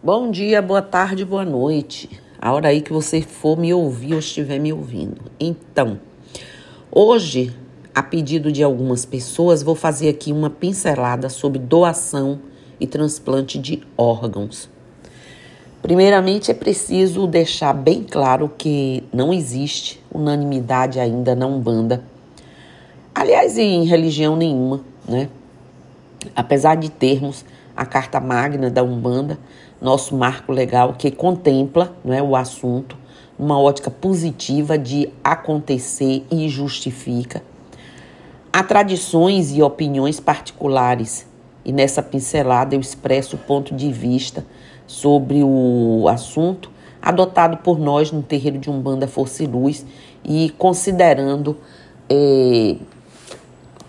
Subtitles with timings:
[0.00, 2.08] Bom dia, boa tarde, boa noite.
[2.40, 5.20] A hora aí que você for me ouvir ou estiver me ouvindo.
[5.40, 5.98] Então,
[6.88, 7.52] hoje,
[7.92, 12.38] a pedido de algumas pessoas, vou fazer aqui uma pincelada sobre doação
[12.78, 14.70] e transplante de órgãos.
[15.82, 22.04] Primeiramente, é preciso deixar bem claro que não existe unanimidade ainda na Umbanda.
[23.12, 25.28] Aliás, em religião nenhuma, né?
[26.36, 27.44] Apesar de termos
[27.78, 29.38] a Carta Magna da Umbanda,
[29.80, 32.96] nosso marco legal que contempla é, o assunto
[33.38, 37.42] numa ótica positiva de acontecer e justifica.
[38.52, 41.26] Há tradições e opiniões particulares,
[41.64, 44.44] e nessa pincelada eu expresso o ponto de vista
[44.86, 46.70] sobre o assunto
[47.00, 49.86] adotado por nós no terreiro de Umbanda Força e Luz
[50.24, 51.56] e considerando
[52.08, 52.76] é,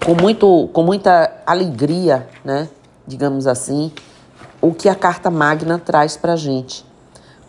[0.05, 2.69] com, muito, com muita alegria, né,
[3.07, 3.91] digamos assim,
[4.61, 6.85] o que a Carta Magna traz para a gente.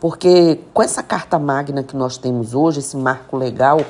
[0.00, 3.80] Porque com essa Carta Magna que nós temos hoje, esse marco legal,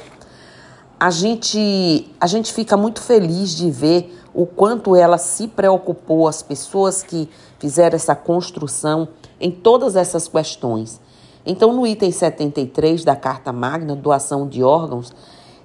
[0.98, 6.42] a gente, a gente fica muito feliz de ver o quanto ela se preocupou, as
[6.42, 9.08] pessoas que fizeram essa construção
[9.40, 11.00] em todas essas questões.
[11.44, 15.12] Então, no item 73 da Carta Magna, doação de órgãos,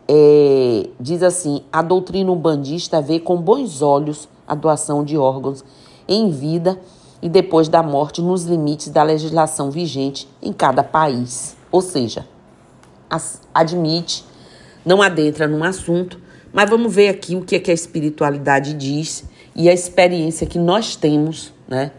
[0.08, 5.66] é, diz assim: a doutrina umbandista vê com bons olhos a doação de órgãos
[6.08, 6.80] em vida
[7.22, 11.56] e depois da morte nos limites da legislação vigente em cada país.
[11.72, 12.28] Ou seja,
[13.54, 14.26] admite,
[14.86, 16.20] não adentra num assunto,
[16.54, 20.60] mas vamos ver aqui o que, é que a espiritualidade diz e a experiência que
[20.60, 21.92] nós temos, né,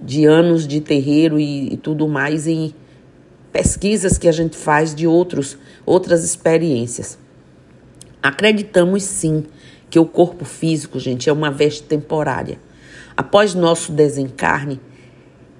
[0.00, 2.74] de anos de terreiro e, e tudo mais em
[3.52, 7.18] pesquisas que a gente faz de outros outras experiências.
[8.22, 9.44] Acreditamos sim
[9.88, 12.58] que o corpo físico, gente, é uma veste temporária
[13.16, 14.80] Após nosso desencarne,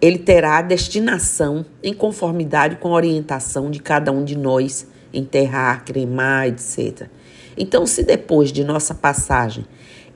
[0.00, 5.84] ele terá a destinação em conformidade com a orientação de cada um de nós, enterrar,
[5.84, 7.08] cremar, etc.
[7.56, 9.64] Então, se depois de nossa passagem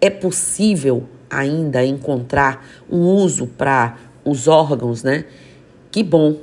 [0.01, 5.25] é possível ainda encontrar um uso para os órgãos, né?
[5.91, 6.37] Que bom.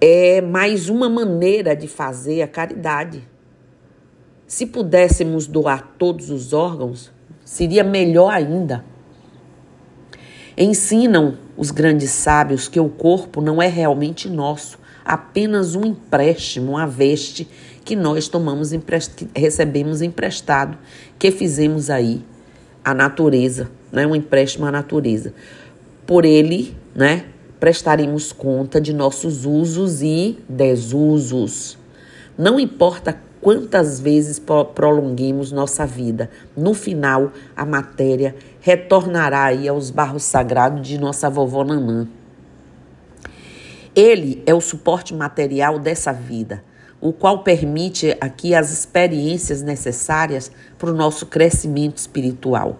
[0.00, 3.28] É mais uma maneira de fazer a caridade.
[4.46, 7.12] Se pudéssemos doar todos os órgãos,
[7.44, 8.84] seria melhor ainda.
[10.60, 16.84] Ensinam os grandes sábios que o corpo não é realmente nosso, apenas um empréstimo, uma
[16.84, 17.46] veste
[17.84, 19.24] que nós tomamos emprest...
[19.36, 20.76] recebemos emprestado,
[21.16, 22.24] que fizemos aí
[22.84, 24.04] à natureza, né?
[24.04, 25.32] um empréstimo à natureza.
[26.04, 27.26] Por ele, né,
[27.60, 31.78] prestaremos conta de nossos usos e desusos.
[32.36, 34.42] Não importa quantas vezes
[34.74, 36.28] prolonguemos nossa vida.
[36.56, 38.34] No final, a matéria
[38.68, 42.06] retornará aí aos barros sagrados de nossa vovó Nanã.
[43.96, 46.62] Ele é o suporte material dessa vida,
[47.00, 52.78] o qual permite aqui as experiências necessárias para o nosso crescimento espiritual.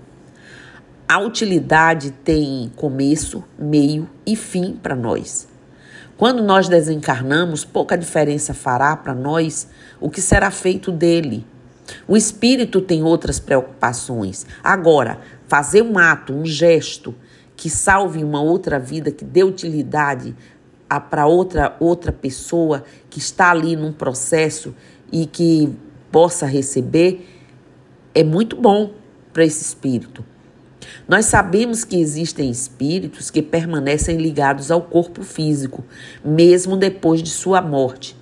[1.08, 5.48] A utilidade tem começo, meio e fim para nós.
[6.18, 9.66] Quando nós desencarnamos, pouca diferença fará para nós
[9.98, 11.46] o que será feito dele.
[12.06, 14.46] O espírito tem outras preocupações.
[14.62, 17.14] Agora, fazer um ato, um gesto
[17.56, 20.34] que salve uma outra vida, que dê utilidade
[21.10, 24.74] para outra outra pessoa que está ali num processo
[25.12, 25.70] e que
[26.10, 27.26] possa receber,
[28.14, 28.92] é muito bom
[29.32, 30.24] para esse espírito.
[31.06, 35.84] Nós sabemos que existem espíritos que permanecem ligados ao corpo físico,
[36.24, 38.16] mesmo depois de sua morte.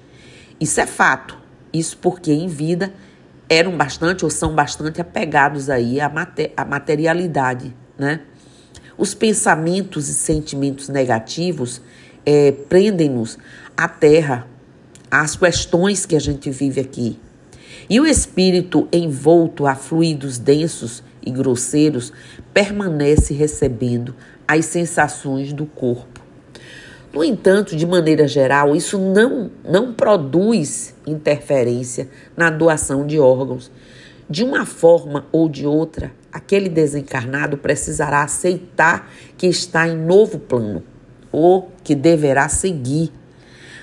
[0.60, 1.36] Isso é fato.
[1.72, 2.92] Isso porque em vida
[3.48, 8.20] eram bastante ou são bastante apegados aí à, mater à materialidade, né?
[8.98, 11.82] Os pensamentos e sentimentos negativos
[12.24, 13.38] é, prendem-nos
[13.76, 14.46] à terra,
[15.10, 17.18] às questões que a gente vive aqui.
[17.88, 22.12] E o espírito envolto a fluidos densos e grosseiros
[22.54, 24.14] permanece recebendo
[24.48, 26.25] as sensações do corpo.
[27.16, 33.72] No entanto, de maneira geral, isso não, não produz interferência na doação de órgãos.
[34.28, 40.82] De uma forma ou de outra, aquele desencarnado precisará aceitar que está em novo plano
[41.32, 43.10] ou que deverá seguir.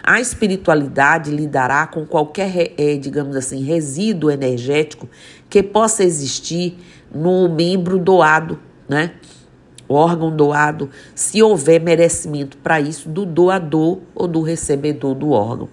[0.04, 5.10] A espiritualidade lidará com qualquer, é, digamos assim, resíduo energético
[5.50, 6.78] que possa existir
[7.12, 9.14] no membro doado, né?
[9.88, 15.70] O órgão doado, se houver merecimento para isso do doador ou do recebedor do órgão.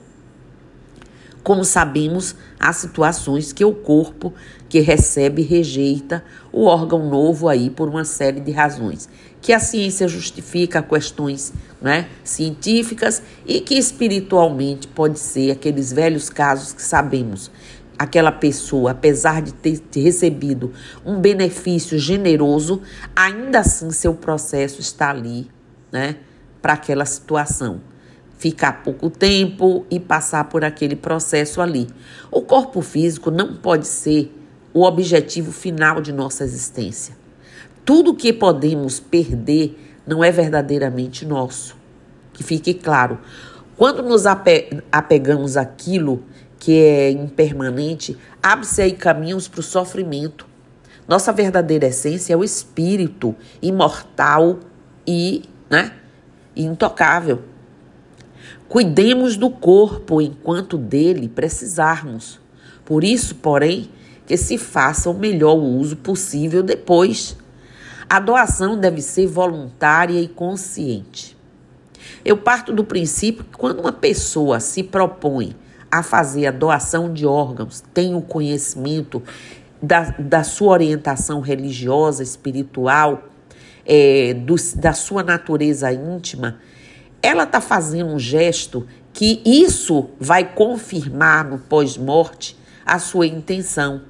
[1.42, 4.32] Como sabemos, há situações que o corpo
[4.68, 6.22] que recebe rejeita
[6.52, 9.08] o órgão novo aí por uma série de razões,
[9.40, 16.74] que a ciência justifica questões né, científicas e que espiritualmente pode ser aqueles velhos casos
[16.74, 17.50] que sabemos.
[18.00, 20.72] Aquela pessoa, apesar de ter recebido
[21.04, 22.80] um benefício generoso,
[23.14, 25.50] ainda assim seu processo está ali,
[25.92, 26.16] né,
[26.62, 27.82] para aquela situação
[28.38, 31.88] ficar pouco tempo e passar por aquele processo ali.
[32.30, 34.34] O corpo físico não pode ser
[34.72, 37.14] o objetivo final de nossa existência.
[37.84, 41.76] Tudo que podemos perder não é verdadeiramente nosso.
[42.32, 43.18] Que fique claro.
[43.76, 46.22] Quando nos apegamos àquilo
[46.60, 50.46] que é impermanente, abre-se aí caminhos para o sofrimento.
[51.08, 54.60] Nossa verdadeira essência é o espírito imortal
[55.06, 55.92] e né,
[56.54, 57.42] intocável.
[58.68, 62.38] Cuidemos do corpo enquanto dele precisarmos.
[62.84, 63.90] Por isso, porém,
[64.26, 67.36] que se faça o melhor uso possível depois.
[68.08, 71.36] A doação deve ser voluntária e consciente.
[72.22, 75.56] Eu parto do princípio que quando uma pessoa se propõe
[75.90, 79.22] a fazer a doação de órgãos, tem o conhecimento
[79.82, 83.24] da, da sua orientação religiosa, espiritual,
[83.84, 86.58] é, do, da sua natureza íntima,
[87.22, 94.02] ela está fazendo um gesto que isso vai confirmar no pós-morte a sua intenção,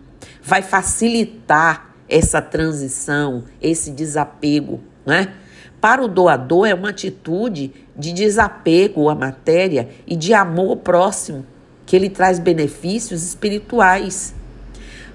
[0.43, 5.35] vai facilitar essa transição, esse desapego, né?
[5.81, 11.47] Para o doador é uma atitude de desapego à matéria e de amor próximo,
[11.90, 14.32] que ele traz benefícios espirituais.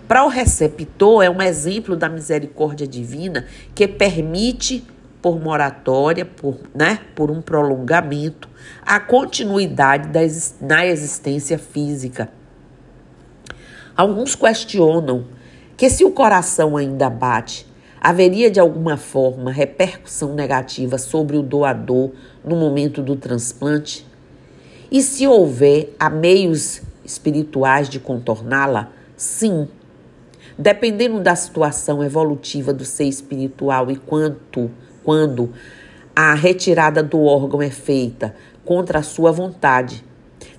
[0.10, 4.86] Para o receptor é um exemplo da misericórdia divina que permite
[5.22, 8.50] por moratória, por, né, por um prolongamento,
[8.86, 10.20] a continuidade da,
[10.60, 12.28] na existência física.
[13.96, 15.28] Alguns questionam
[15.78, 17.66] que se o coração ainda bate,
[18.02, 22.12] haveria de alguma forma repercussão negativa sobre o doador
[22.44, 24.06] no momento do transplante?
[24.92, 28.92] E se houver, há meios espirituais de contorná-la?
[29.18, 29.68] Sim.
[30.58, 34.72] Dependendo da situação evolutiva do ser espiritual e quanto
[35.04, 35.52] quando
[36.16, 40.04] a retirada do órgão é feita contra a sua vontade.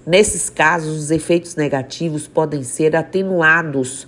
[0.06, 4.06] Nesses casos, os efeitos negativos podem ser atenuados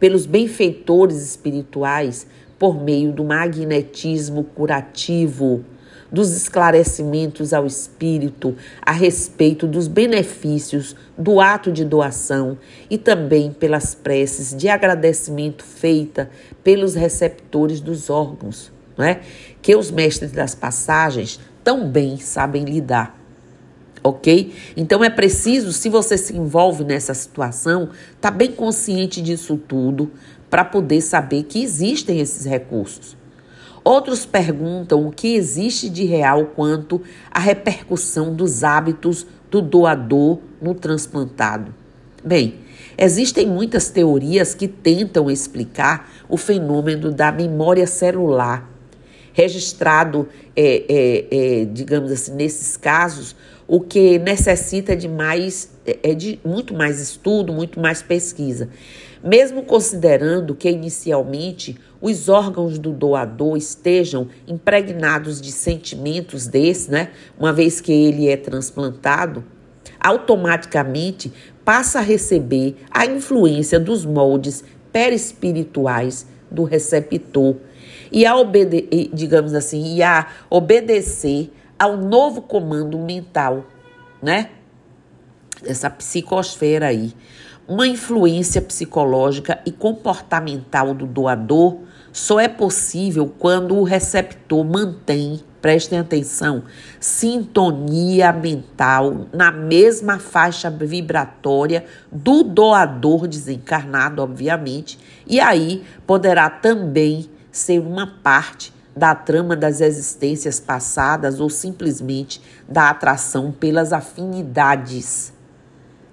[0.00, 2.26] pelos benfeitores espirituais
[2.58, 5.64] por meio do magnetismo curativo,
[6.10, 12.58] dos esclarecimentos ao espírito a respeito dos benefícios do ato de doação
[12.88, 16.30] e também pelas preces de agradecimento feita
[16.64, 19.20] pelos receptores dos órgãos não é?
[19.62, 23.16] Que os mestres das passagens tão bem sabem lidar.
[24.02, 24.52] Ok?
[24.76, 27.90] Então é preciso, se você se envolve nessa situação,
[28.20, 30.10] tá bem consciente disso tudo
[30.50, 33.17] para poder saber que existem esses recursos.
[33.84, 40.74] Outros perguntam o que existe de real quanto à repercussão dos hábitos do doador no
[40.74, 41.74] transplantado.
[42.24, 42.56] Bem,
[42.96, 48.68] existem muitas teorias que tentam explicar o fenômeno da memória celular
[49.38, 53.36] registrado, é, é, é, digamos assim, nesses casos,
[53.68, 58.68] o que necessita de mais, é, é de muito mais estudo, muito mais pesquisa.
[59.22, 67.52] Mesmo considerando que inicialmente os órgãos do doador estejam impregnados de sentimentos desse, né, uma
[67.52, 69.44] vez que ele é transplantado,
[70.00, 71.32] automaticamente
[71.64, 74.62] passa a receber a influência dos moldes
[74.92, 77.56] perispirituais do receptor
[78.10, 83.66] e a obedecer, digamos assim, e a obedecer ao novo comando mental,
[84.22, 84.50] né?
[85.64, 87.14] Essa psicosfera aí.
[87.66, 91.78] Uma influência psicológica e comportamental do doador
[92.12, 96.64] só é possível quando o receptor mantém, prestem atenção,
[96.98, 107.80] sintonia mental na mesma faixa vibratória do doador desencarnado, obviamente, e aí poderá também ser
[107.80, 115.37] uma parte da trama das existências passadas ou simplesmente da atração pelas afinidades.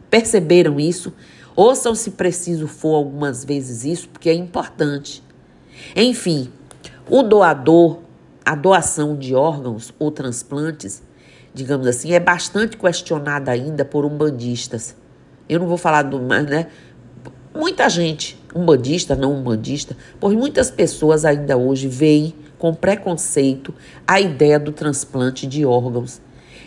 [0.10, 1.14] Perceberam isso?
[1.56, 5.24] Ouçam se preciso for algumas vezes isso, porque é importante.
[5.96, 6.50] Enfim,
[7.10, 8.00] o doador,
[8.44, 11.02] a doação de órgãos ou transplantes,
[11.54, 14.96] digamos assim, é bastante questionada ainda por umbandistas.
[15.48, 16.68] Eu não vou falar do mais, né?
[17.54, 23.74] Muita gente, um bandista, não um bandista, pois muitas pessoas ainda hoje veem com preconceito
[24.06, 26.22] a ideia do transplante de órgãos.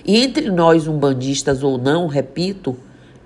[0.05, 2.77] E entre nós, umbandistas ou não, repito,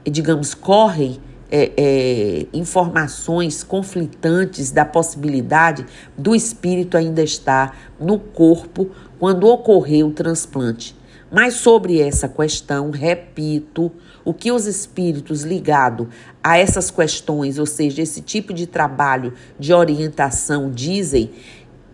[0.05, 5.85] digamos, correm é, é, informações conflitantes da possibilidade
[6.17, 10.97] do espírito ainda estar no corpo quando ocorreu o transplante.
[11.31, 13.91] Mas sobre essa questão, repito,
[14.25, 16.09] o que os espíritos ligados
[16.43, 21.31] a essas questões, ou seja, esse tipo de trabalho de orientação, dizem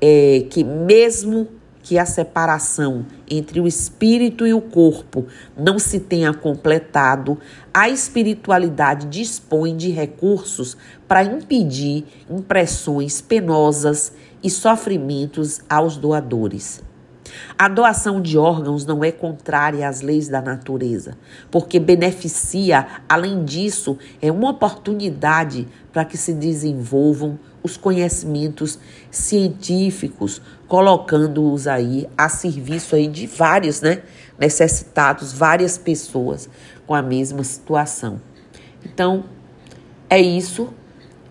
[0.01, 1.49] é que mesmo
[1.89, 5.25] que a separação entre o espírito e o corpo
[5.57, 7.39] não se tenha completado,
[7.73, 10.77] a espiritualidade dispõe de recursos
[11.09, 14.13] para impedir impressões penosas
[14.45, 16.87] e sofrimentos aos doadores.
[17.59, 21.17] A doação de órgãos não é contrária às leis da natureza,
[21.51, 28.79] porque beneficia, além disso, é uma oportunidade para que se desenvolvam os conhecimentos
[29.11, 34.03] científicos, colocando-os aí a serviço aí de vários, né,
[34.39, 36.49] necessitados, várias pessoas
[36.87, 38.21] com a mesma situação.
[38.85, 39.25] Então,
[40.09, 40.69] é isso.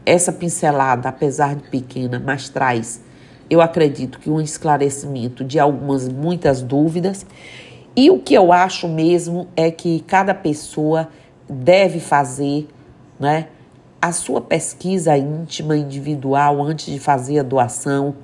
[0.05, 3.01] Essa pincelada, apesar de pequena, mas traz,
[3.49, 7.25] eu acredito que um esclarecimento de algumas muitas dúvidas.
[7.95, 11.09] E o que eu acho mesmo é que cada pessoa
[11.49, 12.67] deve fazer,
[13.19, 13.47] né,
[14.01, 18.15] a sua pesquisa íntima, individual, antes de fazer a doação,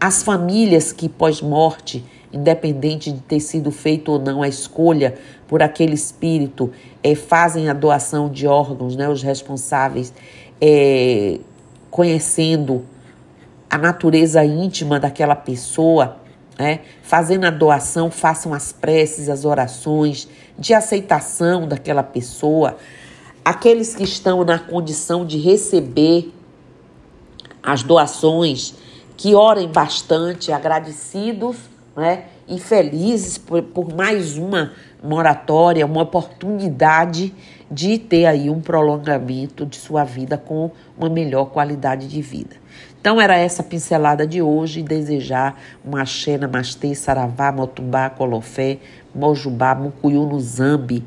[0.00, 5.14] as famílias que pós-morte, independente de ter sido feito ou não a escolha
[5.46, 10.12] por aquele espírito, é, fazem a doação de órgãos, né, os responsáveis,
[10.60, 11.38] é,
[11.90, 12.84] conhecendo
[13.72, 16.18] a natureza íntima daquela pessoa,
[16.58, 22.76] né, fazendo a doação, façam as preces, as orações de aceitação daquela pessoa.
[23.42, 26.34] Aqueles que estão na condição de receber
[27.62, 28.74] as doações,
[29.16, 31.56] que orem bastante, agradecidos
[31.96, 37.34] né, e felizes por, por mais uma moratória, uma oportunidade
[37.72, 42.56] de ter aí um prolongamento de sua vida com uma melhor qualidade de vida.
[43.00, 48.78] Então era essa pincelada de hoje, desejar uma axé, namastê, saravá, motubá, colofé,
[49.14, 51.02] mojubá, mucuyu no zambi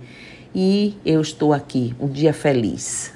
[0.54, 3.14] e eu estou aqui, um dia feliz.